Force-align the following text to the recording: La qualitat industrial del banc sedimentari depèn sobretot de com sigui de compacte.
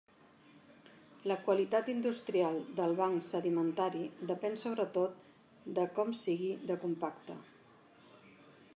La 1.31 1.35
qualitat 1.49 1.91
industrial 1.93 2.57
del 2.79 2.95
banc 3.01 3.27
sedimentari 3.29 4.03
depèn 4.33 4.59
sobretot 4.65 5.23
de 5.79 5.87
com 5.99 6.19
sigui 6.23 6.53
de 6.73 6.83
compacte. 6.87 7.41